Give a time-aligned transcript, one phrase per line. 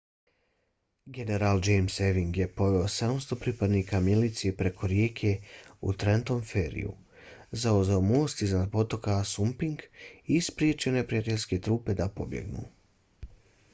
[1.15, 5.33] general james ewing je poveo 700 pripadnika milicije preko rijeke
[5.89, 6.93] u trentom ferryju
[7.65, 9.83] zauzeo most iznad potoka assunpink
[10.37, 12.65] i spriječio neprijateljske trupe da pobjegnu